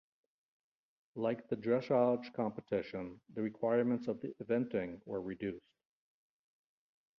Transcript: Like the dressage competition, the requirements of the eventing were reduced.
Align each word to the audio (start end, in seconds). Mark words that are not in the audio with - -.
Like 1.13 1.47
the 1.47 1.55
dressage 1.55 2.33
competition, 2.33 3.21
the 3.35 3.43
requirements 3.43 4.07
of 4.07 4.19
the 4.19 4.33
eventing 4.43 4.99
were 5.05 5.21
reduced. 5.21 5.61